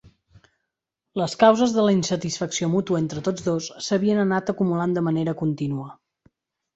Les 1.21 1.33
causes 1.41 1.75
de 1.75 1.83
la 1.87 1.91
insatisfacció 1.97 2.69
mútua 2.75 2.99
entre 3.01 3.23
tots 3.27 3.45
dos 3.49 3.67
s'havien 3.89 4.23
anat 4.23 4.49
acumulant 4.55 4.97
de 4.97 5.05
manera 5.09 5.35
contínua. 5.43 5.87